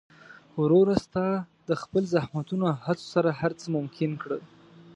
[0.59, 0.95] وروره!
[1.05, 1.27] ستا
[1.67, 4.41] د خپل زحمتونو او هڅو سره هر څه ممکن کړل.